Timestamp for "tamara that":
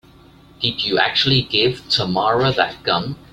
1.87-2.81